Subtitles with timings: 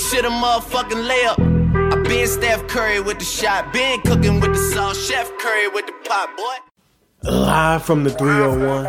[0.00, 1.92] This shit a motherfucking layup.
[1.92, 5.84] I been Steph Curry with the shot, been cooking with the sauce, Chef Curry with
[5.84, 7.30] the pot, boy.
[7.30, 8.84] Live from the 301.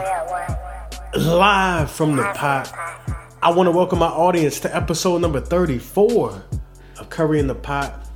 [1.21, 2.74] Live from the pot.
[3.42, 6.42] I want to welcome my audience to episode number 34
[7.00, 8.07] of Curry in the Pot.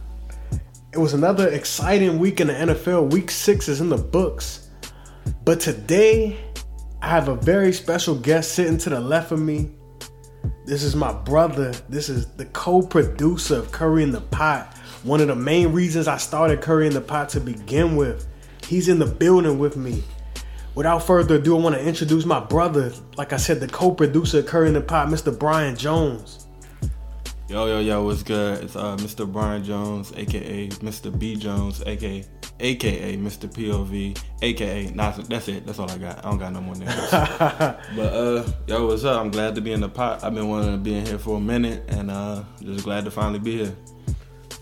[0.93, 3.12] It was another exciting week in the NFL.
[3.12, 4.70] Week six is in the books.
[5.43, 6.38] But today,
[7.02, 9.71] I have a very special guest sitting to the left of me.
[10.66, 11.73] This is my brother.
[11.89, 14.76] This is the co-producer of Curry in the Pot.
[15.04, 18.27] One of the main reasons I started Curry in the Pot to begin with.
[18.63, 20.04] He's in the building with me.
[20.73, 22.91] Without further ado, I want to introduce my brother.
[23.16, 25.38] Like I said, the co-producer of Curry in the Pot, Mr.
[25.38, 26.45] Bryan Jones.
[27.48, 28.63] Yo, yo, yo, what's good?
[28.63, 29.31] It's uh, Mr.
[29.31, 31.17] Bryan Jones, aka Mr.
[31.17, 32.26] B Jones, aka
[32.59, 33.48] aka Mr.
[33.48, 35.63] POV, aka nah, that's it.
[35.63, 36.26] That's all I got.
[36.26, 36.95] I don't got no more names.
[37.12, 39.21] but uh, yo, what's up?
[39.21, 40.23] I'm glad to be in the pot.
[40.23, 43.12] I've been wanting to be in here for a minute, and uh, just glad to
[43.12, 43.76] finally be here.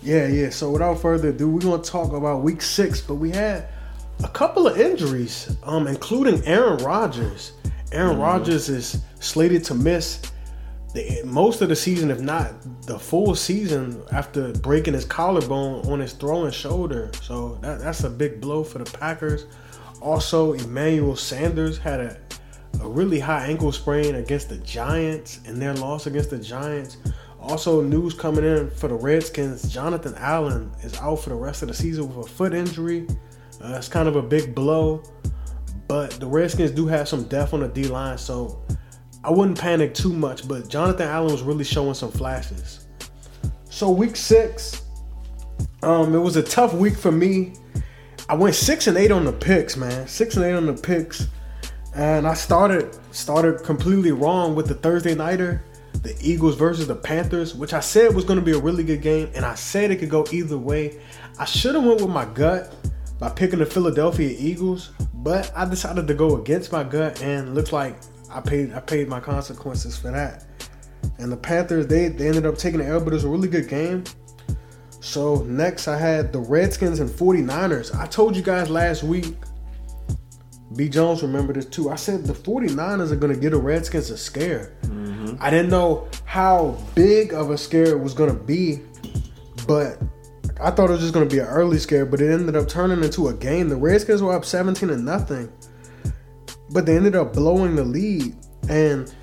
[0.02, 0.50] Yeah, yeah.
[0.50, 3.70] So without further ado, we're gonna talk about week six, but we had
[4.26, 7.54] a couple of injuries, um, including Aaron Rodgers.
[7.94, 8.24] Aaron mm-hmm.
[8.24, 10.22] Rodgers is slated to miss
[11.26, 12.54] most of the season, if not
[12.86, 17.12] the full season, after breaking his collarbone on his throwing shoulder.
[17.22, 19.46] So that, that's a big blow for the Packers.
[20.02, 22.18] Also, Emmanuel Sanders had a,
[22.82, 26.98] a really high ankle sprain against the Giants and their loss against the Giants.
[27.40, 31.68] Also, news coming in for the Redskins Jonathan Allen is out for the rest of
[31.70, 33.08] the season with a foot injury.
[33.62, 35.04] Uh, it's kind of a big blow,
[35.88, 38.62] but the Redskins do have some depth on the D line, so
[39.24, 42.88] I wouldn't panic too much, but Jonathan Allen was really showing some flashes.
[43.70, 44.84] So week six,
[45.82, 47.54] um, it was a tough week for me.
[48.30, 50.08] I went six and eight on the picks, man.
[50.08, 51.28] Six and eight on the picks,
[51.96, 55.64] and I started started completely wrong with the Thursday nighter,
[56.02, 59.02] the Eagles versus the Panthers, which I said was going to be a really good
[59.02, 61.00] game, and I said it could go either way.
[61.40, 62.76] I should have went with my gut
[63.20, 67.72] by picking the Philadelphia Eagles, but I decided to go against my gut, and looks
[67.72, 67.96] like
[68.34, 70.46] I paid I paid my consequences for that.
[71.20, 73.48] And the Panthers, they, they ended up taking the L, but it was a really
[73.48, 74.04] good game.
[75.00, 77.96] So next I had the Redskins and 49ers.
[77.96, 79.36] I told you guys last week,
[80.76, 80.90] B.
[80.90, 81.90] Jones remember this too.
[81.90, 84.74] I said the 49ers are gonna get the Redskins a scare.
[84.84, 85.36] Mm-hmm.
[85.40, 88.82] I didn't know how big of a scare it was gonna be,
[89.68, 90.02] but
[90.60, 93.04] I thought it was just gonna be an early scare, but it ended up turning
[93.04, 93.70] into a game.
[93.70, 95.52] The Redskins were up 17 to nothing
[96.74, 98.36] but they ended up blowing the lead.
[98.68, 99.14] And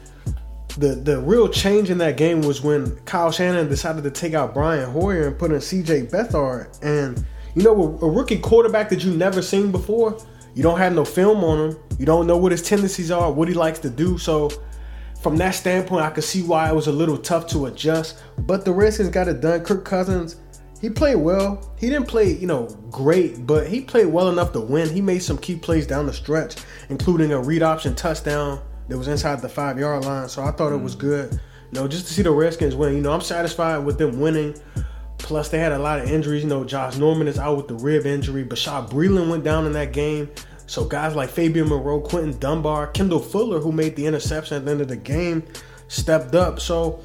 [0.79, 4.55] the the real change in that game was when Kyle Shanahan decided to take out
[4.55, 6.79] Brian Hoyer and put in CJ Beathard.
[6.83, 7.25] And
[7.55, 10.17] you know, a, a rookie quarterback that you never seen before,
[10.55, 11.79] you don't have no film on him.
[11.99, 14.17] You don't know what his tendencies are, what he likes to do.
[14.19, 14.51] So
[15.21, 18.23] from that standpoint, I could see why it was a little tough to adjust.
[18.39, 19.65] But the Redskins got it done.
[19.65, 20.37] Kirk Cousins
[20.81, 21.73] he played well.
[21.79, 24.89] He didn't play, you know, great, but he played well enough to win.
[24.89, 26.57] He made some key plays down the stretch,
[26.89, 30.29] including a read option touchdown that was inside the five yard line.
[30.29, 31.01] So I thought it was mm.
[31.01, 31.33] good.
[31.73, 32.97] You know, just to see the Redskins win.
[32.97, 34.57] You know, I'm satisfied with them winning.
[35.19, 36.43] Plus, they had a lot of injuries.
[36.43, 38.45] You know, Josh Norman is out with the rib injury.
[38.45, 40.31] Bashaud Breeland went down in that game.
[40.67, 44.71] So guys like Fabian Moreau, Quinton Dunbar, Kendall Fuller, who made the interception at the
[44.71, 45.43] end of the game,
[45.89, 46.61] stepped up.
[46.61, 47.01] So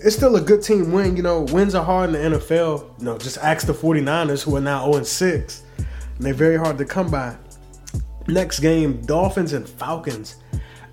[0.00, 1.16] it's still a good team win.
[1.16, 2.98] You know, wins are hard in the NFL.
[2.98, 5.62] You know, just ask the 49ers who are now 0 6.
[5.76, 5.86] And
[6.18, 7.36] they're very hard to come by.
[8.26, 10.36] Next game, Dolphins and Falcons.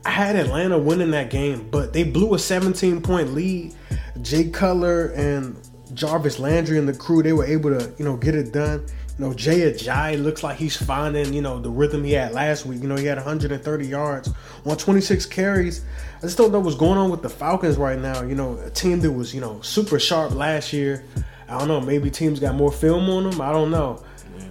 [0.05, 3.73] I had Atlanta winning that game, but they blew a 17 point lead.
[4.21, 5.57] Jay Cutler and
[5.93, 8.85] Jarvis Landry and the crew, they were able to, you know, get it done.
[9.17, 12.65] You know, Jay Ajayi looks like he's finding, you know, the rhythm he had last
[12.65, 12.81] week.
[12.81, 14.29] You know, he had 130 yards
[14.65, 15.85] on 26 carries.
[16.17, 18.23] I just don't know what's going on with the Falcons right now.
[18.23, 21.05] You know, a team that was, you know, super sharp last year.
[21.47, 23.39] I don't know, maybe teams got more film on them.
[23.39, 24.03] I don't know.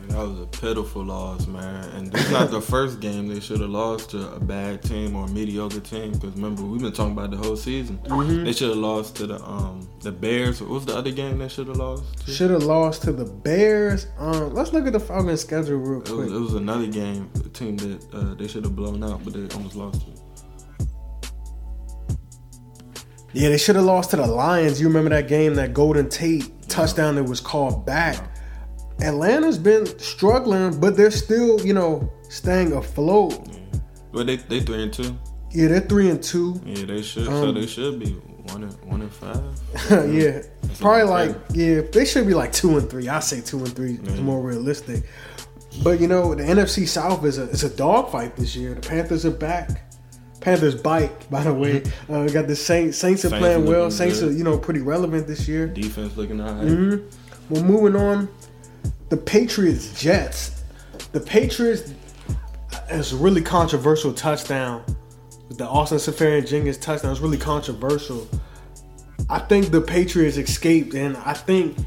[0.08, 1.84] That was a pitiful loss, man.
[1.90, 5.16] And this is not the first game they should have lost to a bad team
[5.16, 6.12] or a mediocre team.
[6.12, 7.98] Because remember, we've been talking about the whole season.
[8.04, 8.44] Mm-hmm.
[8.44, 10.60] They should have lost to the um the Bears.
[10.60, 12.04] What was the other game they should have lost?
[12.28, 14.06] Should have lost to the Bears.
[14.18, 16.10] Um, let's look at the Falcons schedule real quick.
[16.10, 19.24] It was, it was another game, a team that uh, they should have blown out,
[19.24, 20.06] but they almost lost to.
[23.32, 24.80] Yeah, they should have lost to the Lions.
[24.80, 28.30] You remember that game, that Golden Tate touchdown that was called back.
[29.00, 33.38] Atlanta's been struggling, but they're still, you know, staying afloat.
[33.50, 33.80] Yeah.
[34.12, 35.18] Well, they they three and two.
[35.50, 36.60] Yeah, they're three and two.
[36.64, 37.28] Yeah, they should.
[37.28, 38.10] Um, so they should be
[38.52, 39.42] one and one and five.
[40.12, 43.08] yeah, That's probably like yeah, they should be like two and three.
[43.08, 44.12] I say two and three yeah.
[44.12, 45.04] is more realistic.
[45.82, 48.74] But you know, the NFC South is a is a dogfight this year.
[48.74, 49.70] The Panthers are back.
[50.40, 51.82] Panthers bite, by the way.
[52.08, 52.98] Uh, we got the Saints.
[52.98, 53.90] Saints are Saints playing well.
[53.90, 54.28] Saints good.
[54.28, 55.66] are, you know, pretty relevant this year.
[55.66, 56.66] Defense looking alright.
[56.66, 57.54] Mm-hmm.
[57.54, 58.28] Well, moving on,
[59.08, 60.62] the Patriots Jets.
[61.12, 61.92] The Patriots
[62.90, 64.84] it's a really controversial touchdown.
[65.50, 68.28] The Austin Seferian-Jenkins touchdown is really controversial.
[69.30, 71.78] I think the Patriots escaped, and I think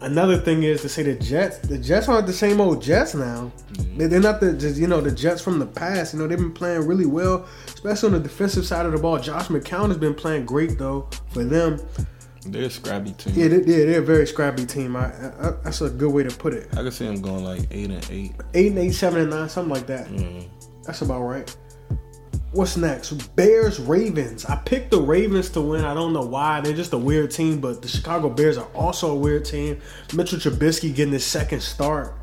[0.00, 1.58] another thing is to say the Jets.
[1.58, 3.50] The Jets aren't the same old Jets now.
[3.72, 3.98] Mm-hmm.
[3.98, 6.12] They- They're not the just, you know the Jets from the past.
[6.12, 9.18] You know they've been playing really well, especially on the defensive side of the ball.
[9.18, 11.80] Josh McCown has been playing great though for them.
[12.46, 13.34] They're a scrappy team.
[13.36, 14.96] Yeah, they, yeah, they're a very scrappy team.
[14.96, 16.68] I, I, that's a good way to put it.
[16.72, 18.32] I can see them going like eight and eight.
[18.52, 20.08] Eight and eight, seven and nine, something like that.
[20.08, 20.48] Mm-hmm.
[20.82, 21.56] That's about right.
[22.52, 23.12] What's next?
[23.34, 24.44] Bears, Ravens.
[24.44, 25.84] I picked the Ravens to win.
[25.84, 26.60] I don't know why.
[26.60, 29.80] They're just a weird team, but the Chicago Bears are also a weird team.
[30.14, 32.14] Mitchell Trubisky getting his second start.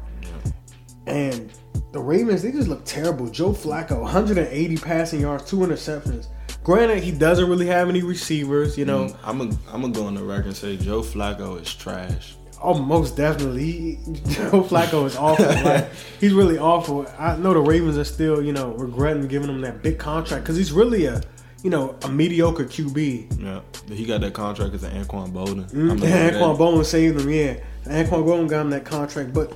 [1.06, 1.52] And
[1.92, 3.28] the Ravens, they just look terrible.
[3.28, 6.28] Joe Flacco, 180 passing yards, two interceptions.
[6.63, 9.16] Granted, he doesn't really have any receivers, you know.
[9.24, 12.36] I'm gonna I'm gonna go on the record and say Joe Flacco is trash.
[12.62, 13.96] Oh, most definitely.
[14.30, 15.46] Joe Flacco is awful.
[15.63, 17.08] like, he's really awful.
[17.18, 20.58] I know the Ravens are still, you know, regretting giving him that big contract because
[20.58, 21.22] he's really a,
[21.63, 23.42] you know, a mediocre QB.
[23.42, 23.62] Yeah,
[23.94, 25.68] he got that contract as an Anquan Boldin.
[25.72, 27.30] Mm, yeah, Anquan Boldin saved him.
[27.31, 27.56] Yeah,
[27.86, 29.34] Anquan Boldin got him that contract.
[29.34, 29.54] But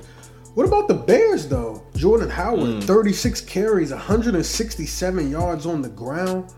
[0.54, 1.84] what about the Bears though?
[1.94, 6.52] Jordan Howard, 36 carries, 167 yards on the ground,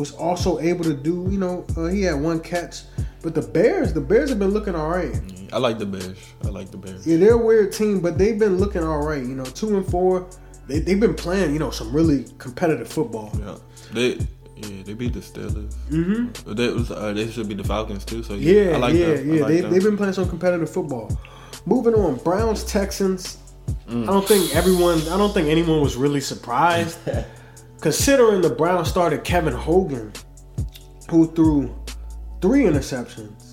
[0.00, 1.28] was also able to do.
[1.30, 2.82] You know, uh, he had one catch.
[3.22, 5.14] But the Bears, the Bears have been looking all right.
[5.52, 6.18] I like the Bears.
[6.42, 7.06] I like the Bears.
[7.06, 9.22] Yeah, they're a weird team, but they've been looking all right.
[9.22, 10.26] You know, two and four.
[10.66, 13.30] They they've been playing, you know, some really competitive football.
[13.38, 13.56] Yeah,
[13.92, 14.08] they
[14.56, 15.74] yeah they beat the Steelers.
[15.90, 16.54] Mm-hmm.
[16.54, 18.22] They was uh, they should be the Falcons too.
[18.22, 19.40] So yeah, Yeah, I like yeah, yeah.
[19.42, 19.70] like they them.
[19.70, 21.10] they've been playing some competitive football.
[21.66, 23.36] Moving on, Browns Texans.
[23.86, 24.04] Mm.
[24.04, 24.98] I don't think everyone.
[25.08, 26.98] I don't think anyone was really surprised,
[27.80, 30.12] considering the Browns started Kevin Hogan,
[31.08, 31.74] who threw
[32.40, 33.46] three interceptions.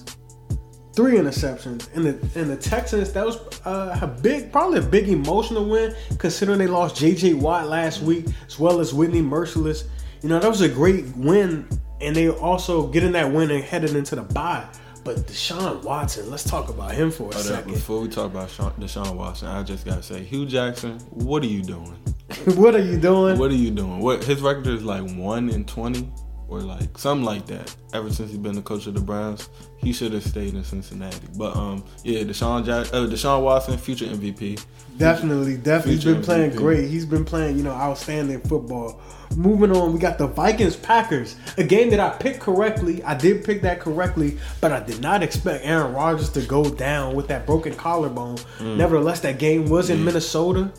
[0.95, 3.37] Three interceptions, and the and the Texans that was
[3.67, 7.35] uh, a big, probably a big emotional win, considering they lost J.J.
[7.35, 9.83] Watt last week as well as Whitney Mercilus.
[10.23, 11.69] You know that was a great win,
[12.01, 14.67] and they also getting that win and headed into the bye.
[15.07, 17.71] But Deshaun Watson, let's talk about him for a second.
[17.71, 21.47] before we talk about Sean, Deshaun Watson, I just gotta say, Hue Jackson, what are
[21.47, 21.95] you doing?
[22.57, 23.39] what are you doing?
[23.39, 23.99] What are you doing?
[23.99, 26.11] What his record is like one in twenty
[26.47, 27.75] or like something like that.
[27.93, 31.27] Ever since he's been the coach of the Browns, he should have stayed in Cincinnati.
[31.37, 34.63] But um, yeah, Deshaun Jack, uh, Deshaun Watson, future MVP.
[34.97, 35.93] Definitely, definitely.
[35.93, 36.89] He's been playing great.
[36.89, 38.99] He's been playing, you know, outstanding football.
[39.35, 43.03] Moving on, we got the Vikings Packers, a game that I picked correctly.
[43.03, 47.15] I did pick that correctly, but I did not expect Aaron Rodgers to go down
[47.15, 48.37] with that broken collarbone.
[48.57, 48.77] Mm.
[48.77, 50.71] Nevertheless, that game was in Minnesota.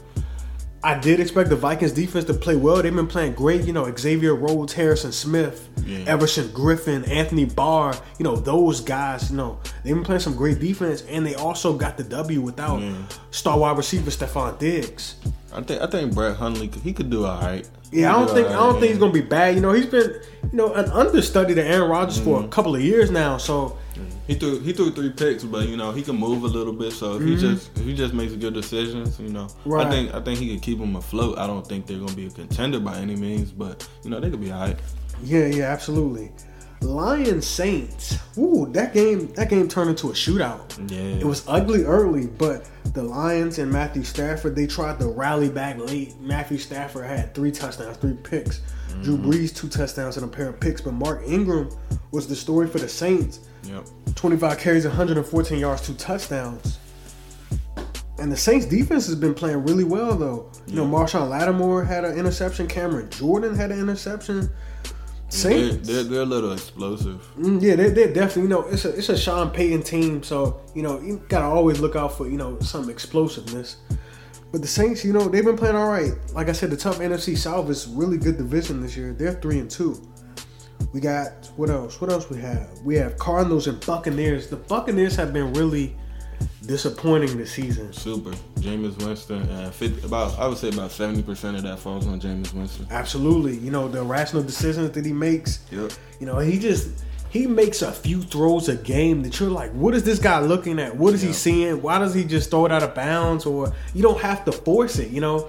[0.83, 2.81] I did expect the Vikings defense to play well.
[2.81, 3.65] They've been playing great.
[3.65, 6.05] You know, Xavier Rhodes, Harrison Smith, Yeah.
[6.07, 7.95] Everson Griffen, Anthony Barr.
[8.19, 9.31] You know, those guys.
[9.31, 12.81] You know, they've been playing some great defense, and they also got the W without
[13.31, 15.17] star wide receiver Stefon Diggs.
[15.53, 17.69] I think I think Brett Hundley he could do all right.
[17.91, 19.55] Yeah, I don't think do I don't right, think he's gonna be bad.
[19.55, 22.51] You know, he's been you know an understudy to Aaron Rodgers for a mm-hmm.
[22.51, 23.39] couple of years now.
[23.39, 23.77] So
[24.27, 26.93] He threw he threw three picks, but you know he can move a little bit.
[26.93, 29.71] So if he just if he just makes good decisions, you know, Mm-hmm.
[29.71, 29.87] Right.
[29.87, 31.39] I think I think he could keep them afloat.
[31.39, 34.31] I don't think they're gonna be a contender by any means, but you know they
[34.31, 34.77] could be all right.
[35.23, 36.31] yeah, yeah, absolutely.
[36.81, 38.17] Lions Saints.
[38.39, 40.79] Ooh, that game that game turned into a shootout.
[40.91, 45.49] Yeah, It was ugly early, but the Lions and Matthew Stafford, they tried to rally
[45.49, 46.15] back late.
[46.21, 48.61] Matthew Stafford had three touchdowns, three picks.
[49.03, 50.81] Drew Brees, two touchdowns and a pair of picks.
[50.81, 51.69] But Mark Ingram
[52.11, 53.41] was the story for the Saints.
[53.65, 53.87] Yep.
[54.15, 56.79] 25 carries, 114 yards, two touchdowns.
[58.19, 60.51] And the Saints defense has been playing really well, though.
[60.67, 62.67] You know, Marshon Lattimore had an interception.
[62.67, 64.41] Cameron Jordan had an interception.
[64.43, 64.91] They're,
[65.29, 67.21] Saints, they're they're a little explosive.
[67.39, 68.43] Mm, yeah, they're, they're definitely.
[68.43, 71.81] You know, it's a it's a Sean Payton team, so you know you gotta always
[71.81, 73.77] look out for you know some explosiveness.
[74.51, 76.13] But the Saints, you know, they've been playing all right.
[76.33, 79.13] Like I said, the tough NFC South is really good division this year.
[79.13, 80.01] They're three and two.
[80.93, 82.01] We got what else?
[82.01, 82.69] What else we have?
[82.85, 84.49] We have Cardinals and Buccaneers.
[84.49, 85.97] The Buccaneers have been really
[86.67, 87.93] disappointing this season.
[87.93, 88.31] Super.
[88.61, 92.21] Jameis Winston, uh, 50, about I would say about seventy percent of that falls on
[92.21, 92.87] Jameis Winston.
[92.91, 95.65] Absolutely, you know the irrational decisions that he makes.
[95.71, 95.93] Yep.
[96.21, 99.95] You know, he just he makes a few throws a game that you're like, what
[99.95, 100.97] is this guy looking at?
[100.97, 101.83] What is he seeing?
[101.83, 103.45] Why does he just throw it out of bounds?
[103.45, 105.49] Or you don't have to force it, you know.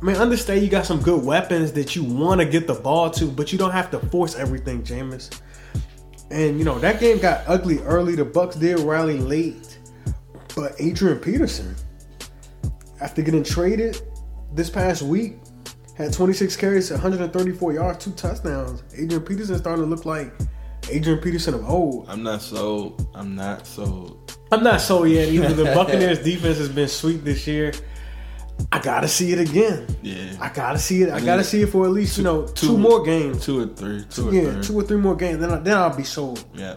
[0.00, 3.10] I mean, understand you got some good weapons that you want to get the ball
[3.12, 5.40] to, but you don't have to force everything, Jameis.
[6.30, 8.14] And you know that game got ugly early.
[8.14, 9.78] The Bucks did rally late,
[10.54, 11.74] but Adrian Peterson,
[13.00, 14.00] after getting traded
[14.54, 15.38] this past week,
[15.96, 18.84] Had 26 carries, 134 yards, two touchdowns.
[18.96, 20.32] Adrian Peterson starting to look like
[20.90, 22.08] Adrian Peterson of old.
[22.08, 22.96] I'm not so.
[23.14, 24.20] I'm not so.
[24.52, 25.52] I'm not so yet either.
[25.52, 27.72] The Buccaneers defense has been sweet this year.
[28.72, 29.86] I gotta see it again.
[30.02, 30.36] Yeah.
[30.40, 31.10] I gotta see it.
[31.10, 33.44] I gotta see it for at least you know two, more games.
[33.44, 34.04] Two or three.
[34.10, 34.62] Two or yeah, three.
[34.62, 35.38] two or three more games.
[35.40, 36.44] Then I, then I'll be sold.
[36.54, 36.76] Yeah.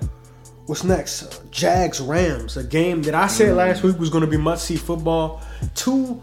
[0.68, 1.24] What's next?
[1.24, 4.66] Uh, Jags Rams, a game that I said last week was going to be must
[4.66, 5.42] see football.
[5.76, 6.22] Two,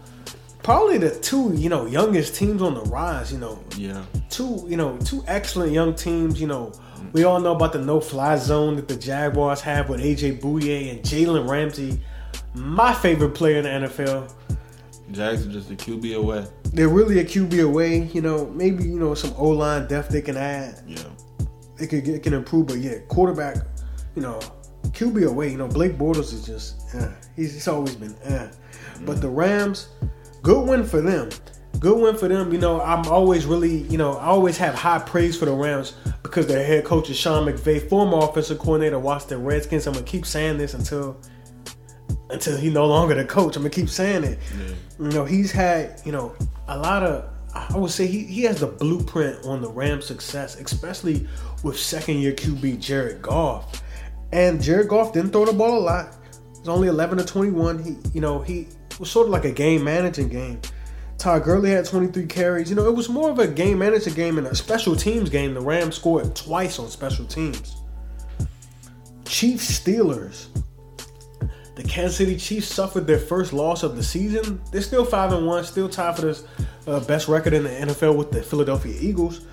[0.63, 3.31] probably the two you know youngest teams on the rise.
[3.31, 4.03] You know, Yeah.
[4.29, 6.41] two you know two excellent young teams.
[6.41, 6.71] You know,
[7.11, 10.89] we all know about the no fly zone that the Jaguars have with AJ Bouye
[10.89, 11.99] and Jalen Ramsey.
[12.55, 14.31] My favorite player in the NFL.
[15.11, 16.45] Jags are just a QB away.
[16.65, 18.03] They're really a QB away.
[18.13, 20.81] You know, maybe you know some O line depth they can add.
[20.87, 20.99] Yeah.
[21.79, 23.57] It could it can improve, but yeah, quarterback.
[24.15, 24.39] You know,
[24.83, 25.51] QB away.
[25.51, 27.09] You know, Blake Bortles is just eh.
[27.35, 28.51] he's, he's always been eh.
[29.05, 29.89] But the Rams,
[30.41, 31.29] good win for them.
[31.79, 32.51] Good win for them.
[32.51, 35.93] You know, I'm always really, you know, I always have high praise for the Rams
[36.23, 39.87] because their head coach is Sean McVay, former offensive coordinator, Washington Redskins.
[39.87, 41.17] I'm gonna keep saying this until
[42.29, 43.55] until he no longer the coach.
[43.55, 44.39] I'm gonna keep saying it.
[44.57, 45.05] Yeah.
[45.05, 46.35] You know, he's had, you know,
[46.67, 50.59] a lot of I would say he, he has the blueprint on the Rams' success,
[50.59, 51.27] especially
[51.63, 53.81] with second year QB Jared Goff.
[54.31, 56.15] And Jared Goff didn't throw the ball a lot.
[56.51, 57.83] It's only 11 to 21.
[57.83, 58.67] He, you know, he
[58.99, 60.61] was sort of like a game managing game.
[61.17, 62.69] Todd Gurley had 23 carries.
[62.69, 65.53] You know, it was more of a game manager game and a special teams game.
[65.53, 67.75] The Rams scored twice on special teams.
[69.25, 70.47] Chiefs Steelers.
[71.79, 74.61] The Kansas City Chiefs suffered their first loss of the season.
[74.69, 76.43] They're still five and one, still tied for the
[76.85, 79.45] uh, best record in the NFL with the Philadelphia Eagles.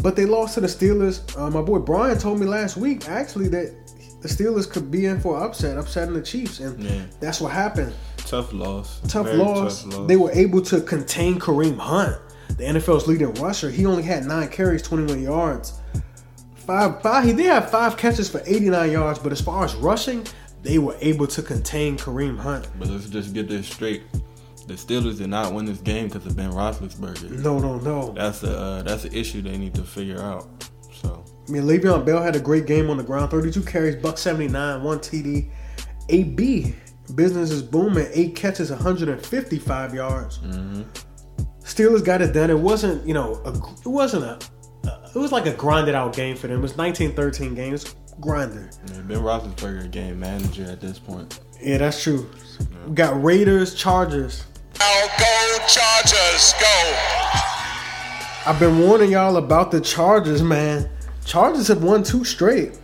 [0.00, 1.36] But they lost to the Steelers.
[1.36, 3.74] Uh, my boy Bryan told me last week actually that
[4.22, 7.02] the Steelers could be in for an upset, upsetting the Chiefs, and Yeah.
[7.18, 7.92] that's what happened.
[8.18, 9.00] Tough loss.
[9.08, 9.82] Tough Very loss.
[9.82, 10.06] Tough loss.
[10.06, 12.16] They were able to contain Kareem Hunt,
[12.56, 13.68] the NFL's leading rusher.
[13.68, 15.72] He only had nine carries, 21 yards.
[16.54, 17.24] Five, five.
[17.24, 20.24] He did have five catches for 89 yards, but as far as rushing,
[20.64, 22.66] they were able to contain Kareem Hunt.
[22.78, 24.02] But let's just get this straight.
[24.66, 27.30] The Steelers did not win this game because of Ben Roethlisberger.
[27.42, 28.12] No, no, no.
[28.12, 30.46] That's a uh, that's an issue they need to figure out.
[31.02, 33.30] So I mean, Le'Veon Bell had a great game on the ground.
[33.30, 35.50] 32 carries, buck 79, one TD.
[36.08, 36.74] AB
[37.14, 38.06] business is booming.
[38.14, 40.38] Eight catches, 155 yards.
[41.62, 42.50] Steelers got it done.
[42.50, 44.38] It wasn't, you know, a, it wasn't a,
[44.88, 46.58] a- it was like a grinded out game for them.
[46.58, 48.70] It was 19-13 games, grinder.
[48.92, 51.40] yeah, Ben Roethlisberger a game manager at this point.
[51.60, 52.28] Yeah, that's true.
[52.86, 54.44] We got Raiders, Chargers.
[54.78, 56.92] Now go Chargers, go!
[58.46, 60.90] I've been warning y'all about the Chargers, man.
[61.24, 62.78] Chargers have won two straight.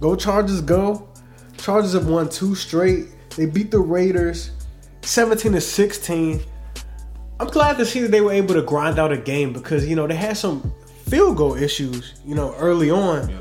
[0.00, 1.08] Go Chargers, go.
[1.56, 3.06] Chargers have won two straight.
[3.36, 4.50] They beat the Raiders
[5.02, 6.40] 17 to 16.
[7.40, 9.96] I'm glad to see that they were able to grind out a game because, you
[9.96, 10.72] know, they had some
[11.08, 13.28] field goal issues, you know, early on.
[13.28, 13.38] Yeah.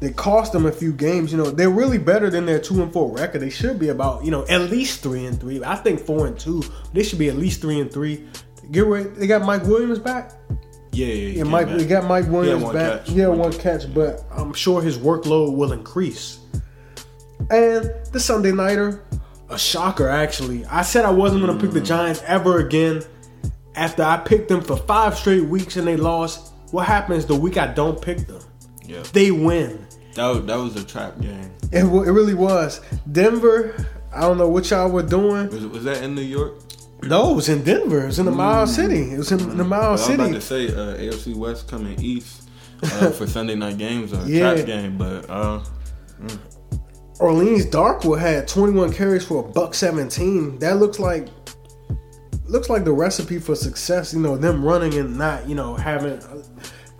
[0.00, 1.32] They cost them a few games.
[1.32, 3.40] You know, they're really better than their two and four record.
[3.40, 5.62] They should be about, you know, at least three and three.
[5.64, 6.62] I think four and two.
[6.92, 8.28] They should be at least three and three.
[8.70, 9.08] Get ready.
[9.08, 10.32] They got Mike Williams back.
[10.92, 11.66] Yeah, yeah, Yeah, Mike.
[11.66, 11.76] back.
[11.78, 13.04] We got Mike Williams one back.
[13.04, 13.10] catch.
[13.10, 16.38] Yeah, One one catch, but I'm sure his workload will increase.
[17.50, 19.04] And the Sunday nighter,
[19.48, 20.64] a shocker actually.
[20.66, 21.86] I said I wasn't gonna pick the mm.
[21.86, 23.02] Giants ever again.
[23.74, 27.56] After I picked them for five straight weeks and they lost, what happens the week
[27.56, 28.42] I don't pick them?
[28.84, 29.86] Yeah, They win.
[30.14, 31.50] That was, that was a trap game.
[31.70, 32.80] It, it really was.
[33.12, 33.74] Denver.
[34.12, 35.48] I don't know what y'all were doing.
[35.50, 36.54] Was, was that in New York?
[37.02, 38.02] No, it was in Denver.
[38.04, 39.12] It was in the Miles City.
[39.12, 42.48] It was in the Miles I was about to say uh, AFC West coming east
[42.82, 44.54] uh, for Sunday night games or Yeah.
[44.54, 45.62] trap game, but uh,
[47.20, 50.58] Orleans Darkwa had 21 carries for a buck 17.
[50.58, 51.28] That looks like
[52.46, 54.14] looks like the recipe for success.
[54.14, 56.20] You know, them running and not, you know, having.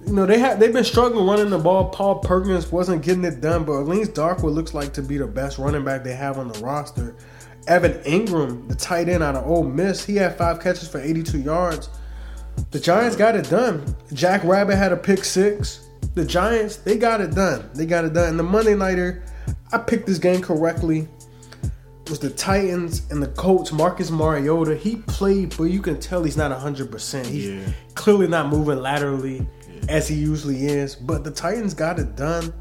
[0.09, 1.91] You know, they had they've been struggling running the ball.
[1.91, 5.59] Paul Perkins wasn't getting it done, but Orleans Darkwa looks like to be the best
[5.59, 7.15] running back they have on the roster.
[7.67, 11.41] Evan Engram, the tight end out of Ole Miss, he had five catches for 82
[11.41, 11.91] yards.
[12.71, 13.95] The Giants got it done.
[14.15, 15.87] Jack Rabbit had a pick six.
[16.15, 17.69] The Giants, they got it done.
[17.75, 18.31] They got it done.
[18.31, 19.23] And the Monday nighter,
[19.73, 21.07] I picked this game correctly.
[21.62, 23.71] It was the Titans and the Colts.
[23.71, 27.27] Marcus Mariota, he played, but you can tell he's not 100%.
[27.27, 27.61] He's Yeah.
[27.95, 29.47] clearly not moving laterally
[29.88, 30.95] as he usually is.
[30.95, 32.52] But the Titans got it done.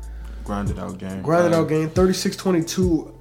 [0.44, 1.22] grinded out game.
[1.22, 3.14] Grinded out game 36 22.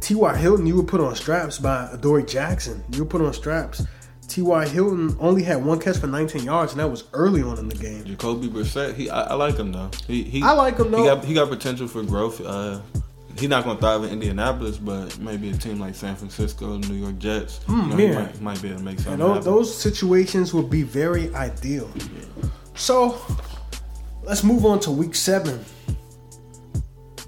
[0.00, 0.36] T.Y.
[0.36, 2.82] Hilton, you were put on straps by Adoree Jackson.
[2.92, 3.84] You were put on straps.
[4.28, 4.68] T.Y.
[4.68, 7.74] Hilton only had one catch for 19 yards, and that was early on in the
[7.74, 8.04] game.
[8.04, 9.90] Jacoby Brissett, he I, I like him though.
[10.06, 10.98] He, he I like him, though.
[10.98, 12.40] He got he got potential for growth.
[12.40, 12.80] Uh,
[13.36, 17.18] he's not gonna thrive in Indianapolis, but maybe a team like San Francisco, New York
[17.18, 18.14] Jets, you know, he yeah.
[18.14, 19.52] might, might be able to make something those, happen.
[19.52, 21.90] those situations would be very ideal.
[22.80, 23.20] So
[24.22, 25.62] let's move on to week seven.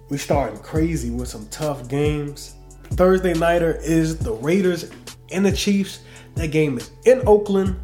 [0.09, 2.55] We starting crazy with some tough games.
[2.93, 4.91] Thursday nighter is the Raiders
[5.31, 6.01] and the Chiefs.
[6.37, 7.77] That game is in Oakland.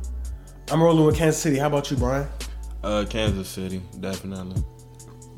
[0.70, 1.58] I'm rolling with Kansas City.
[1.58, 2.26] How about you, Bryan?
[2.82, 4.64] Uh, Kansas City, definitely.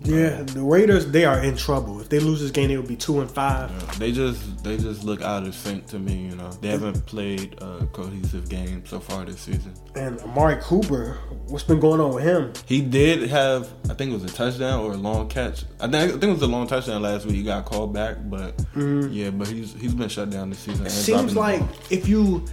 [0.02, 2.00] Yeah, the Raiders they are in trouble.
[2.00, 3.98] If they lose this game, they will be two and five.
[3.98, 6.26] They just they just look out of sync to me.
[6.26, 9.74] You know, they haven't played a cohesive game so far this season.
[9.94, 12.52] And Amari Cooper, what's been going on with him?
[12.64, 15.64] He did have, I think it was a touchdown or a long catch.
[15.80, 17.36] I think I think it was a long touchdown last week.
[17.36, 19.12] He got called back, but mm-hmm.
[19.12, 20.86] yeah, but he's he's been shut down this season.
[20.86, 22.46] It seems like if you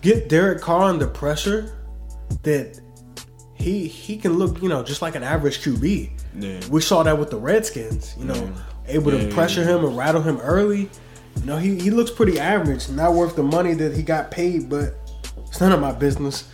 [0.00, 1.78] get Derek Carr under pressure,
[2.42, 2.80] that
[3.54, 6.18] he he can look, you know, just like an average QB.
[6.34, 6.60] Yeah.
[6.70, 8.52] We saw that with the Redskins, you know,
[8.86, 10.90] able to Yeah, pressure yeah, him and rattle him early.
[11.36, 14.68] You know, he, he looks pretty average, not worth the money that he got paid,
[14.68, 14.94] but
[15.46, 16.44] it's none of my business.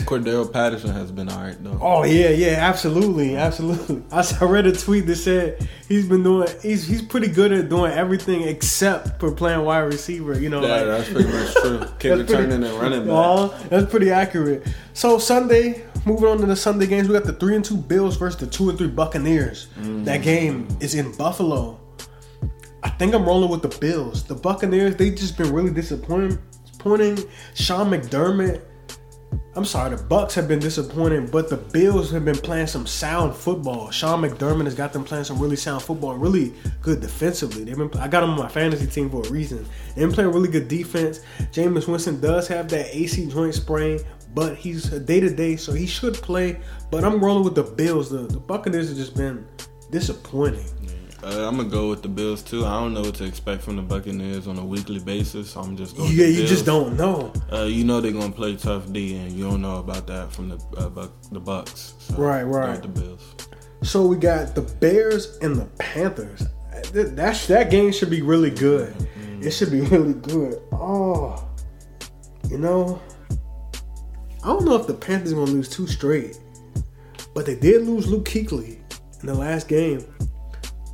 [0.00, 1.78] Cordarrelle Patterson has been alright though.
[1.80, 4.02] Oh yeah, yeah, absolutely, absolutely.
[4.12, 7.68] I, I read a tweet that said he's been doing he's he's pretty good at
[7.68, 10.40] doing everything except for playing wide receiver.
[10.40, 11.78] You know, Yeah, like, that's pretty much true.
[11.98, 13.12] Kick returning and running back.
[13.12, 14.66] Aw, that's pretty accurate.
[14.94, 18.16] So Sunday, moving on to the Sunday games, we got the three and two Bills
[18.16, 19.68] versus the two and three Buccaneers.
[19.78, 20.04] Mm.
[20.06, 21.78] That game is in Buffalo.
[22.82, 24.24] I think I'm rolling with the Bills.
[24.24, 26.38] The Buccaneers, they just been really disappointing.
[26.64, 27.18] Disappointing.
[27.54, 28.62] Sean McDermott.
[29.54, 33.34] I'm sorry, the Bucks have been disappointing, but the Bills have been playing some sound
[33.34, 33.90] football.
[33.90, 37.64] Sean McDermott has got them playing some really sound football and really good defensively.
[37.64, 39.66] They've been I got them on my fantasy team for a reason.
[39.88, 41.20] They've been playing really good defense.
[41.52, 44.00] Jameis Winston does have that AC joint sprain,
[44.34, 46.58] but he's a day to day, so he should play.
[46.90, 48.08] But I'm rolling with the Bills.
[48.08, 49.46] The, the Buccaneers have just been
[49.90, 50.64] disappointing.
[51.24, 52.64] Uh, I'm gonna go with the Bills too.
[52.66, 55.50] I don't know what to expect from the Buccaneers on a weekly basis.
[55.50, 56.10] So I'm just going.
[56.10, 57.32] Yeah, with the you just don't know.
[57.52, 60.48] Uh, you know they're gonna play tough D, and you don't know about that from
[60.48, 61.94] the uh, Buck, the Bucks.
[62.00, 62.82] So Right, right.
[62.82, 63.34] The Bills.
[63.82, 66.46] So we got the Bears and the Panthers.
[66.92, 68.94] Th- That that game should be really good.
[69.40, 70.60] It should be really good.
[70.72, 71.48] Oh,
[72.50, 73.00] you know,
[74.42, 76.40] I don't know if the Panthers gonna lose two straight,
[77.32, 78.78] but they did lose Luke Kuechly
[79.20, 80.04] in the last game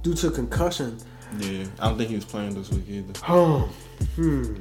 [0.09, 0.99] due to concussion.
[1.39, 3.13] Yeah, I don't think he was playing this week either.
[3.29, 3.71] Oh,
[4.17, 4.57] hmm.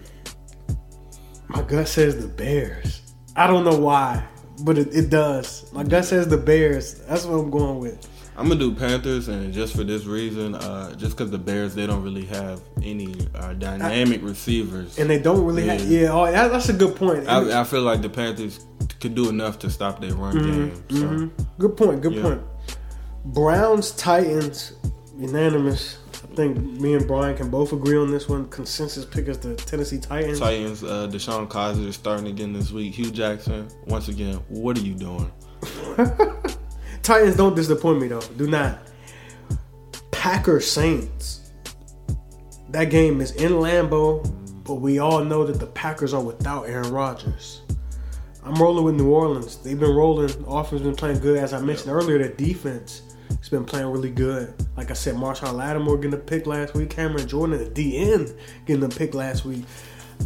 [1.48, 3.02] My gut says the Bears.
[3.36, 4.26] I don't know why,
[4.64, 5.72] but it, it does.
[5.72, 6.96] My gut says the Bears.
[7.08, 8.06] That's what I'm going with.
[8.36, 11.88] I'm gonna do Panthers, and just for this reason, uh, just because the Bears they
[11.88, 15.82] don't really have any uh, dynamic receivers, And they don't really have.
[15.86, 16.02] Yeah.
[16.02, 17.28] Yeah, oh, that, that's a good point.
[17.28, 18.64] I, I feel like the Panthers
[19.00, 20.98] could do enough to stop their run Mm-hmm.
[21.18, 21.32] game.
[21.38, 22.02] So Good point.
[22.02, 22.22] Good Yeah.
[22.24, 22.42] point.
[23.26, 24.74] Browns Titans
[25.18, 25.98] unanimous.
[26.14, 28.48] I think me and Bryan can both agree on this one.
[28.50, 30.40] Consensus pick is the Tennessee Titans.
[30.40, 32.94] Titans, uh, DeShone Kizer is starting again this week.
[32.94, 35.32] Hue Jackson, once again, what are you doing?
[37.04, 38.22] Titans don't disappoint me though.
[38.22, 38.80] Do not.
[40.12, 41.52] Packers Saints.
[42.70, 44.24] That game is in Lambeau,
[44.66, 47.62] but we all know that the Packers are without Aaron Rodgers.
[48.44, 49.58] I'm rolling with New Orleans.
[49.58, 50.30] They've been rolling.
[50.48, 51.38] Offense been playing good.
[51.38, 54.54] As I mentioned earlier, their defense has been playing really good.
[54.76, 56.90] Like I said, Marshon Lattimore getting a pick last week.
[56.90, 59.64] Cameron Jordan the DN getting a pick last week.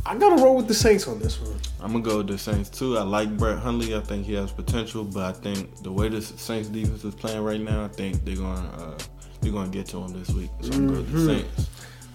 [0.05, 1.59] I gotta roll with the Saints on this one.
[1.81, 2.97] I'm gonna go with the Saints too.
[2.97, 3.93] I like Brett Hundley.
[3.95, 7.43] I think he has potential, but I think the way the Saints defense is playing
[7.43, 8.97] right now, I think they're gonna uh,
[9.41, 10.49] they're gonna get to him this week.
[10.61, 11.25] So I'm going with Mm-hmm.
[11.27, 11.69] the Saints.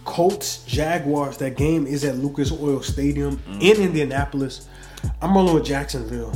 [0.05, 1.37] Colts Jaguars.
[1.39, 4.69] That game is at Lucas Oil Stadium in Indianapolis.
[5.21, 6.33] I'm rolling with Jacksonville.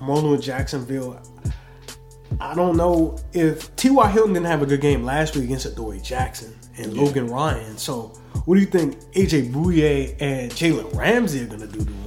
[0.00, 1.20] I'm rolling with Jacksonville.
[2.40, 4.10] I don't know if T.Y.
[4.10, 7.76] Hilton didn't have a good game last week against Adoree Jackson and Logan Ryan.
[7.78, 8.12] So,
[8.44, 11.98] what do you think AJ Bouye and Jalen Ramsey are going to do to him?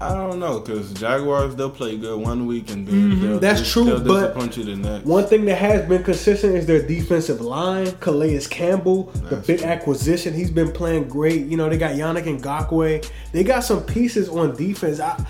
[0.00, 3.38] I don't know because Jaguars they'll play good one week and then Mm-hmm.
[3.38, 5.06] that's true, They'll but disappoint you the next.
[5.06, 7.92] One thing that has been consistent is their defensive line.
[8.00, 9.68] Calais Campbell, the big true.
[9.68, 11.46] acquisition, he's been playing great.
[11.46, 13.08] You know, they got Yannick Ngakoue.
[13.30, 14.98] They got some pieces on defense.
[14.98, 15.24] I,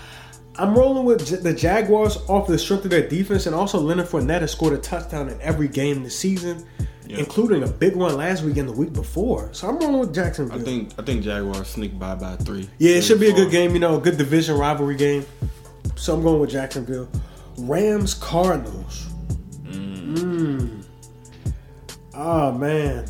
[0.57, 4.41] I'm rolling with the Jaguars off the strength of their defense, and also Leonard Fournette
[4.41, 6.63] has scored a touchdown in every game this season,
[7.07, 7.17] Yeah.
[7.17, 9.49] including a big one last week and the week before.
[9.51, 10.59] So I'm rolling with Jacksonville.
[10.59, 12.69] I think I think Jaguars sneak by by three.
[12.77, 13.73] Yeah, it should be a good game.
[13.73, 15.25] You know, a good division rivalry game.
[15.95, 17.07] So I'm going with Jacksonville.
[17.57, 19.07] Rams Cardinals.
[19.65, 20.83] Mm.
[22.15, 23.05] Oh man,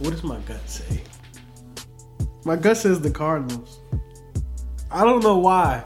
[0.00, 1.02] what does my gut say?
[2.44, 3.78] My gut says the Cardinals.
[4.94, 5.84] I don't know why.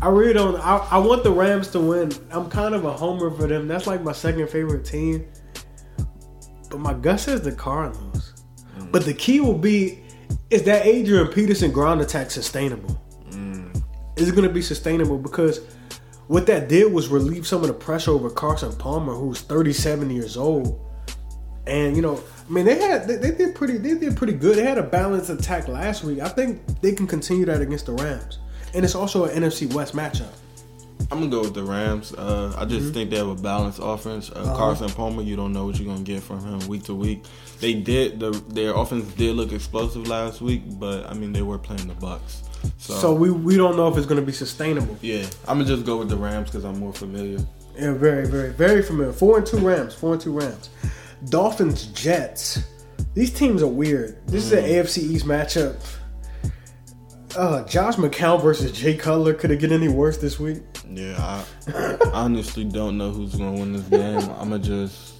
[0.00, 0.54] I really don't.
[0.60, 2.12] I, I want the Rams to win.
[2.30, 3.66] I'm kind of a homer for them.
[3.66, 5.26] That's like my second favorite team.
[6.70, 8.44] but my gut says the Cardinals.
[8.78, 8.92] Mm.
[8.92, 10.04] But the key will be
[10.50, 13.00] is that Adrian Peterson ground attack sustainable?
[13.30, 13.82] Mm.
[14.16, 15.18] Is it going to be sustainable?
[15.18, 15.60] Because
[16.28, 20.36] what that did was relieve some of the pressure over Carson Palmer, who's 37 years
[20.36, 20.80] old.
[21.68, 24.56] And you know, I mean, they had they, they did pretty they did pretty good.
[24.56, 26.20] They had a balanced attack last week.
[26.20, 28.38] I think they can continue that against the Rams,
[28.74, 30.32] and it's also an NFC West matchup.
[31.10, 32.12] I'm gonna go with the Rams.
[32.12, 32.70] Uh, I Mm-hmm.
[32.70, 34.30] just think they have a balanced offense.
[34.30, 34.56] Uh, Uh-huh.
[34.56, 37.24] Carson Palmer, you don't know what you're gonna get from him week to week.
[37.60, 41.58] They did the their offense did look explosive last week, but I mean they were
[41.58, 42.42] playing the Bucks.
[42.78, 44.96] So, So we we don't know if it's going to be sustainable.
[45.00, 47.38] yeah, I'm gonna just go with the Rams because I'm more familiar.
[47.78, 49.12] Yeah, very, very, very familiar.
[49.12, 49.94] Four and two Rams.
[49.94, 50.68] Four and two Rams.
[51.28, 52.60] Dolphins, Jets.
[53.14, 54.24] These teams are weird.
[54.26, 55.76] This is an AFC East matchup.
[57.36, 59.34] Uh, Josh McCown versus Jay Cutler.
[59.34, 60.62] Could it get any worse this week?
[60.90, 64.18] Yeah, I honestly don't know who's gonna win this game.
[64.38, 65.14] I'm gonna just,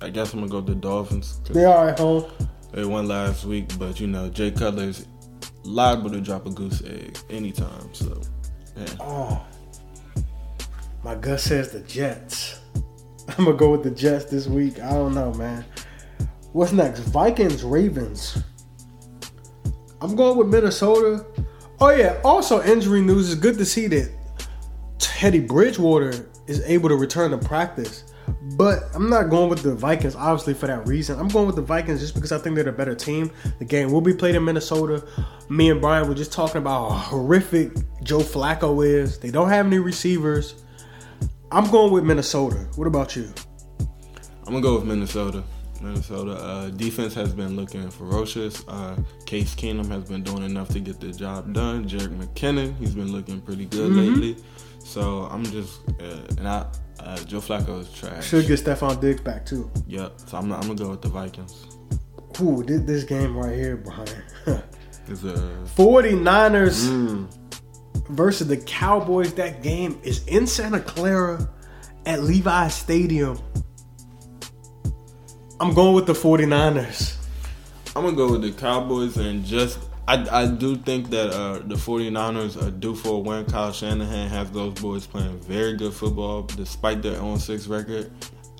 [0.00, 1.40] I guess I'm gonna go with the Dolphins.
[1.44, 2.24] 'cause They are at home.
[2.72, 5.06] They won last week, but you know Jay Cutler's
[5.64, 7.92] liable to drop a goose egg anytime.
[7.92, 8.20] So,
[8.76, 8.86] yeah.
[9.00, 9.44] Oh,
[11.04, 12.58] my gut says the Jets.
[13.38, 14.80] I'm gonna go with the Jets this week.
[14.80, 15.64] I don't know, man.
[16.52, 17.00] What's next?
[17.00, 18.42] Vikings, Ravens.
[20.00, 21.24] I'm going with Minnesota.
[21.80, 22.20] Oh yeah.
[22.24, 24.10] Also, injury news is good to see that
[24.98, 28.04] Teddy Bridgewater is able to return to practice.
[28.56, 31.18] But I'm not going with the Vikings, obviously, for that reason.
[31.18, 33.30] I'm going with the Vikings just because I think they're the better team.
[33.58, 35.06] The game will be played in Minnesota.
[35.48, 39.18] Me and Bryan were just talking about how horrific Joe Flacco is.
[39.18, 40.62] They don't have any receivers.
[41.52, 42.68] I'm going with Minnesota.
[42.76, 43.32] What about you?
[44.46, 45.42] I'm gonna go with Minnesota.
[45.80, 48.62] Minnesota uh, defense has been looking ferocious.
[48.68, 51.88] Uh, Case Keenum has been doing enough to get the job done.
[51.88, 54.14] Jerick McKinnon, he's been looking pretty good Mm-hmm.
[54.20, 54.44] lately.
[54.84, 56.66] So I'm just, uh, and I,
[57.00, 58.26] uh, Joe Flacco is trash.
[58.28, 59.70] Should get Stefon Diggs back too.
[59.86, 60.20] Yep.
[60.26, 61.66] So I'm, I'm gonna go with the Vikings.
[62.40, 64.62] Ooh, this, this game right here, Bryan.
[65.08, 65.32] It's a
[65.76, 67.39] 49ers mm,
[68.10, 69.34] versus the Cowboys.
[69.34, 71.48] That game is in Santa Clara
[72.06, 73.38] at Levi Stadium.
[75.60, 77.16] I'm going with the 49ers.
[77.94, 81.74] I'm gonna go with the Cowboys and just I, I do think that uh, the
[81.74, 83.44] 49ers are due for a win.
[83.44, 88.10] Kyle Shanahan has those boys playing very good football despite their own six record.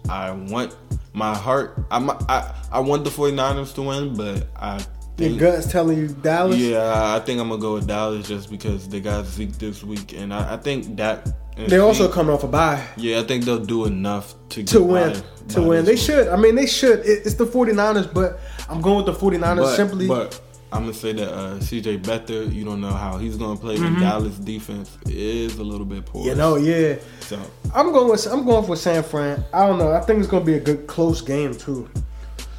[0.08, 0.76] I want
[1.12, 4.84] my heart I'm, I I want the 49ers to win, but I
[5.20, 6.56] Your gut's telling you Dallas.
[6.58, 10.12] yeah, I think I'm gonna go with Dallas just because they got Zeke this week,
[10.14, 13.64] and I, I think that They're also coming off a bye yeah, I think they'll
[13.64, 15.12] do enough to to win.
[15.12, 15.84] by- to by win.
[15.84, 16.00] They week.
[16.00, 16.28] should.
[16.28, 17.00] I mean, they should.
[17.00, 20.06] It- It's the 49ers, but I'm going with the 49ers but, simply.
[20.06, 20.40] But
[20.72, 23.98] I'm gonna say that uh, CJ Beathard, you don't know how he's gonna play when
[23.98, 26.20] Dallas defense is a little bit poor.
[26.22, 26.28] Mm-hmm.
[26.30, 26.94] you know, yeah.
[27.20, 27.38] So
[27.74, 29.42] I'm going with I'm going for San Fran.
[29.52, 29.90] I don't know.
[29.92, 31.88] I think it's going to be a good close game too.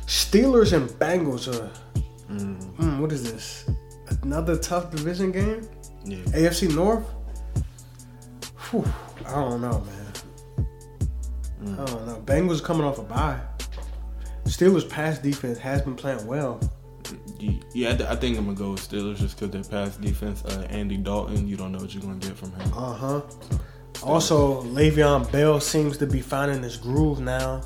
[0.08, 1.70] Steelers and Bengals are.
[2.32, 3.70] Mm, what is this?
[4.24, 5.68] Another tough division game.
[6.04, 7.06] yeah, AFC North.
[8.70, 8.86] Whew,
[9.26, 11.74] I don't know, man.
[11.80, 12.22] I don't know.
[12.26, 13.40] Bengals coming off a bye.
[14.46, 16.60] Steelers' pass defense has been playing well.
[17.74, 20.44] yeah, I, I think I'm gonna go with Steelers just because their pass defense.
[20.44, 22.74] Uh, Andy Dalton, you don't know what you're gonna get from him.
[22.74, 23.22] Uh huh.
[24.04, 27.62] Also, Le'Veon Bell seems to be finding his groove now.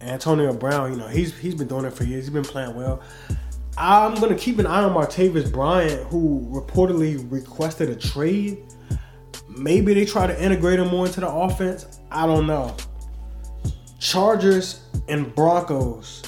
[0.00, 2.24] Antonio Brown, you know, he's he's been doing it for years.
[2.24, 3.02] He's been playing well.
[3.82, 8.58] I'm gonna keep an eye on Martavis Bryant, who reportedly requested a trade.
[9.48, 11.98] Maybe they try to integrate him more into the offense.
[12.10, 12.76] I don't know.
[13.98, 16.22] Chargers and Broncos.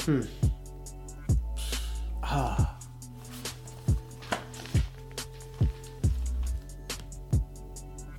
[0.00, 0.22] Hmm.
[2.22, 2.78] Ah.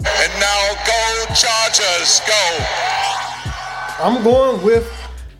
[0.05, 2.65] And now go Chargers, go.
[3.97, 4.94] I'm going with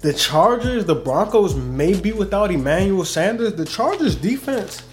[0.06, 0.86] the Chargers.
[0.86, 3.54] The Broncos may be without Emmanuel Sanders.
[3.54, 4.84] The Chargers defense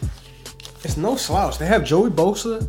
[0.84, 1.58] it's no slouch.
[1.58, 2.68] They have Joey Bosa,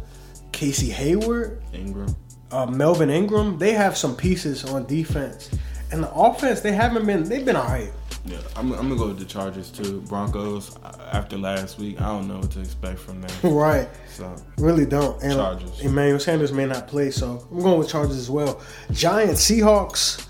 [0.52, 2.16] Casey Hayward, Ingram.
[2.52, 3.58] uh, Melvin Ingram.
[3.58, 5.50] They have some pieces on defense.
[5.92, 7.92] And the offense, they haven't been, they've been all right.
[8.26, 10.02] Yeah, I'm, I'm gonna go with the Chargers too.
[10.02, 13.32] Broncos uh, after last week, I don't know what to expect from them.
[13.54, 13.90] Right.
[14.08, 15.22] So Really don't.
[15.22, 15.82] And Chargers.
[15.82, 18.62] Emmanuel Sanders may not play, so I'm going with Chargers as well.
[18.92, 20.26] Giants, Seahawks.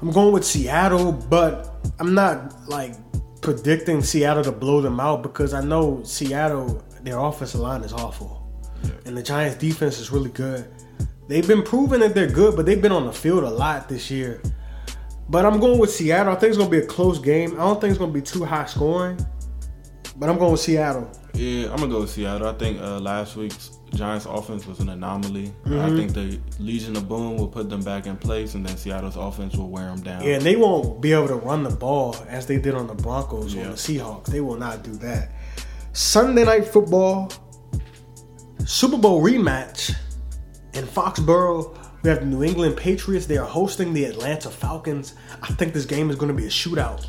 [0.00, 2.94] I'm going with Seattle, but I'm not like
[3.42, 8.38] predicting Seattle to blow them out because I know Seattle, their offensive line is awful.
[9.04, 10.66] And the Giants defense is really good.
[11.28, 14.10] They've been proving that they're good, but they've been on the field a lot this
[14.10, 14.42] year.
[15.28, 16.32] But I'm going with Seattle.
[16.32, 17.52] I think it's going to be a close game.
[17.52, 19.18] I don't think it's going to be too high scoring.
[20.16, 21.10] But I'm going with Seattle.
[21.34, 22.46] yeah, I'm gonna go with Seattle.
[22.48, 25.52] I think uh, last week's Giants offense was an anomaly.
[25.64, 25.80] Mm-hmm.
[25.80, 29.16] I think the Legion of Boom will put them back in place, and then Seattle's
[29.16, 30.22] offense will wear them down.
[30.22, 32.94] Yeah, and they won't be able to run the ball as they did on the
[32.94, 34.26] Broncos or the Seahawks.
[34.26, 35.32] They will not do that.
[35.92, 37.32] Sunday night football,
[38.64, 39.94] Super Bowl rematch
[40.74, 41.76] in Foxborough.
[42.02, 43.26] We have the New England Patriots.
[43.26, 45.14] They are hosting the Atlanta Falcons.
[45.42, 47.06] I think this game is going to be a shootout.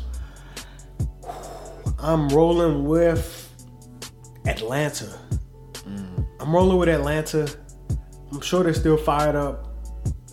[1.98, 3.48] I'm rolling with
[4.44, 5.18] Atlanta.
[6.42, 7.48] I'm rolling with Atlanta.
[8.32, 9.68] I'm sure they're still fired up.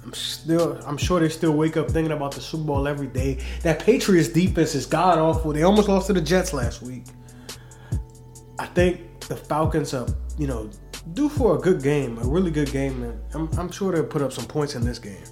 [0.03, 3.43] I'm still I'm sure they still wake up thinking about the Super Bowl every day.
[3.61, 5.53] That Patriots defense is god awful.
[5.53, 7.03] They almost lost to the Jets last week.
[8.57, 10.07] I think the Falcons are,
[10.39, 10.71] you know,
[11.13, 14.23] due for a good game, a really good game, and I'm, I'm sure they'll put
[14.23, 15.23] up some points in this game.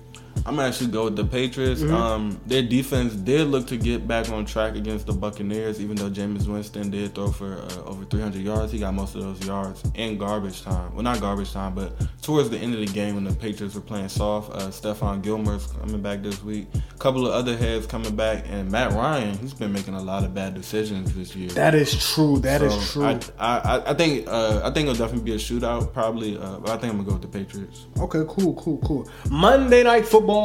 [0.47, 1.81] I'm gonna actually go with the Patriots.
[1.81, 1.93] Mm-hmm.
[1.93, 6.09] Um, their defense did look to get back on track against the Buccaneers, even though
[6.09, 8.71] Jameis Winston did throw for uh, over 300 yards.
[8.71, 10.93] He got most of those yards in garbage time.
[10.93, 13.81] Well, not garbage time, but towards the end of the game when the Patriots were
[13.81, 14.53] playing soft.
[14.53, 16.67] Uh, Stephon Gilmore's coming back this week.
[16.95, 20.23] A couple of other heads coming back, and Matt Ryan, he's been making a lot
[20.23, 21.49] of bad decisions this year.
[21.49, 22.39] That is true.
[22.39, 23.05] That is So, true.
[23.05, 26.37] I, I, I think uh, I think it'll definitely be a shootout, probably.
[26.37, 27.87] Uh, but I think I'm gonna go with the Patriots.
[27.99, 29.09] Okay, cool, cool, cool.
[29.29, 30.36] Monday night football.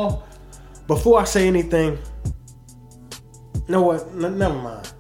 [0.87, 1.99] Before I say anything,
[3.55, 4.07] you know what?
[4.09, 4.93] N- never mind.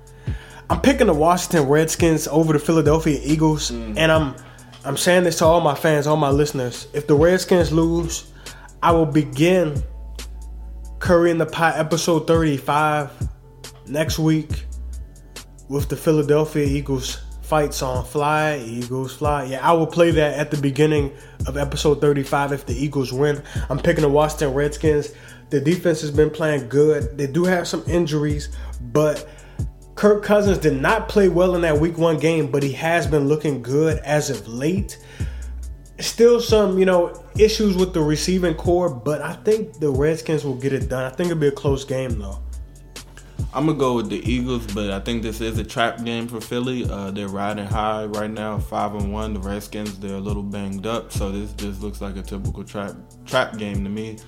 [0.71, 3.95] I'm picking the Washington Redskins over the Philadelphia Eagles, mm.
[3.97, 4.35] and I'm
[4.85, 6.89] I'm saying this to all my fans, all my listeners.
[6.93, 8.33] If the Redskins lose,
[8.83, 9.83] I will begin
[10.99, 13.11] Curry in the Pot episode 35
[13.87, 14.65] next week
[15.69, 19.45] with the Philadelphia Eagles fight song Fly Eagles Fly.
[19.45, 21.13] Yeah, I will play that at the beginning
[21.47, 23.43] of episode 35 if the Eagles win.
[23.69, 25.13] I'm picking the Washington Redskins.
[25.51, 27.19] The defense has been playing good.
[27.19, 29.29] They do have some injuries, but
[29.97, 33.29] Kirk Cousins did not play well in that week 1 game, but he has been
[33.29, 34.97] looking good as of late.
[36.01, 40.57] Still some, you know, issues with the receiving corps, but I think the Redskins will
[40.57, 41.05] get it done.
[41.05, 42.39] I think it'll be a close game though.
[43.55, 46.41] I'm gonna go with the Eagles, but I think this is a trap game for
[46.41, 46.89] Philly.
[46.89, 49.35] Uh, they're riding high right now, five and one.
[49.35, 52.95] The Redskins they're a little banged up, so this just looks like a typical trap
[53.27, 54.19] trap game to me.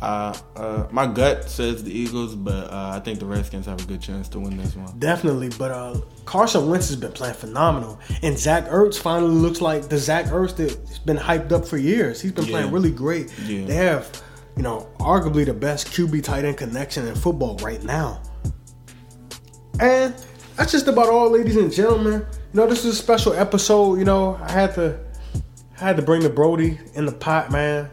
[0.00, 3.86] Uh, uh, my gut says the Eagles, but uh, I think the Redskins have a
[3.86, 4.98] good chance to win this one.
[4.98, 9.88] Definitely, but uh, Carson Wentz has been playing phenomenal, and Zach Ertz finally looks like
[9.88, 12.20] the Zach Ertz that's been hyped up for years.
[12.20, 13.32] He's been playing really great.
[13.46, 13.64] Yeah.
[13.66, 14.22] They have,
[14.56, 18.20] you know, arguably the best QB tight end connection in football right now.
[19.80, 20.14] And
[20.56, 22.24] that's just about all, ladies and gentlemen.
[22.52, 23.98] You know, this is a special episode.
[23.98, 24.98] You know, I had to,
[25.80, 27.90] I had to bring the Brody in the pot, man.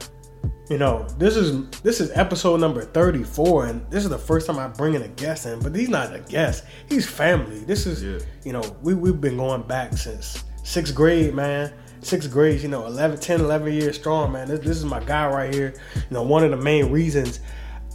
[0.70, 4.60] You know, this is this is episode number 34, and this is the first time
[4.60, 5.60] I'm bringing a guest in.
[5.62, 7.60] But he's not a guest; he's family.
[7.62, 8.20] This is, Yeah.
[8.44, 11.74] you know, we we've been going back since sixth grade, man.
[12.02, 14.48] Sixth grade, you know, 11, 10, 11 years strong, man.
[14.48, 15.74] This, this is my guy right here.
[15.96, 17.40] You know, one of the main reasons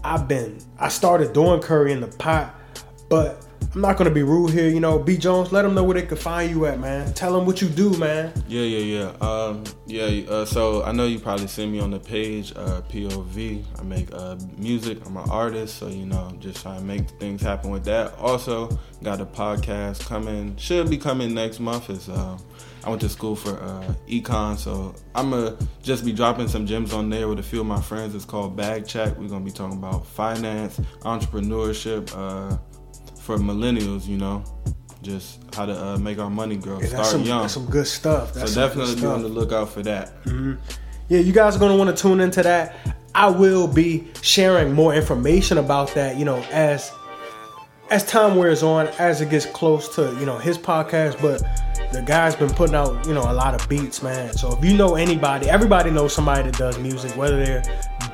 [0.03, 2.55] I've been I started doing curry in the pot,
[3.09, 3.44] but
[3.75, 4.69] I'm not gonna be rude here.
[4.69, 7.13] You know, B Jones, let them know where they can find you at, man.
[7.15, 8.33] Tell them what you do, man.
[8.49, 9.27] Yeah, yeah, yeah.
[9.27, 10.31] Um, yeah.
[10.31, 13.65] Uh, so I know you probably see me on the page, uh, POV.
[13.79, 14.99] I make uh, music.
[15.07, 18.15] I'm an artist, so you know, just trying to make things happen with that.
[18.19, 20.57] Also, got a podcast coming.
[20.57, 21.91] Should be coming next month.
[21.91, 22.39] Is uh,
[22.85, 26.93] I went to school for uh, econ, so I'm gonna just be dropping some gems
[26.93, 28.15] on there with a few of my friends.
[28.15, 29.17] It's called Bag Check.
[29.19, 32.59] We're gonna be talking about finance, entrepreneurship uh,
[33.25, 34.07] for millennials.
[34.07, 34.45] You know,
[35.03, 36.81] just how to uh, make our money grow.
[36.81, 37.41] Yeah, Start some, young.
[37.43, 38.35] that's some good stuff.
[38.35, 40.13] That's So definitely be on the lookout for that.
[41.09, 42.75] Yeah, you guys are gonna want to tune into that.
[43.15, 46.91] I will be sharing more information about that, you know, as
[47.91, 51.43] as time wears on, as it gets close to, you know, his podcast, but
[51.93, 54.33] the guy's been putting out, you know, a lot of beats, man.
[54.33, 57.63] So if you know anybody, everybody knows somebody that does music, whether they're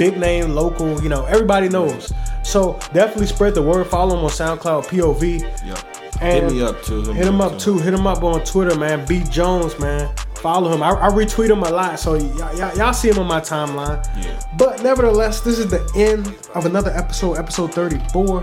[0.01, 2.11] big name, local, you know, everybody knows.
[2.43, 3.87] So definitely spread the word.
[3.87, 5.43] Follow him on SoundCloud, POV.
[5.67, 6.13] Yep.
[6.23, 7.03] And Hit me up too.
[7.13, 7.79] Hit him up too.
[7.79, 9.07] Hit him up on Twitter, man.
[9.07, 10.11] B Jones, man.
[10.37, 10.83] Follow him.
[10.83, 14.03] I, I retweet him a lot, so y'all, y'all, y'all see him on my timeline.
[14.25, 14.41] Yeah.
[14.57, 18.43] But nevertheless, this is the end of another episode, episode 34.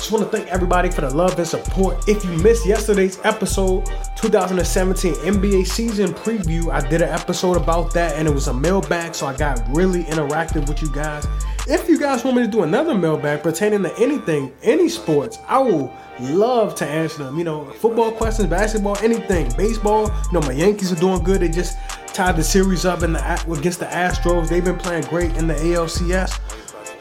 [0.00, 2.08] Just want to thank everybody for the love and support.
[2.08, 3.84] If you missed yesterday's episode,
[4.16, 9.14] 2017 NBA season preview, I did an episode about that and it was a mailbag,
[9.14, 11.26] so I got really interactive with you guys.
[11.68, 15.58] If you guys want me to do another mailbag pertaining to anything, any sports, I
[15.58, 17.36] will love to answer them.
[17.36, 20.06] You know, football questions, basketball, anything, baseball.
[20.32, 21.42] You know, my Yankees are doing good.
[21.42, 24.48] They just tied the series up in the against the Astros.
[24.48, 26.40] They've been playing great in the ALCS.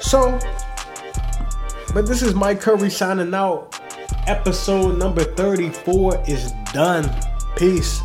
[0.02, 0.38] So,
[1.94, 3.80] but this is Mike Curry signing out.
[4.28, 7.10] Episode number 34 is done.
[7.56, 8.02] Peace.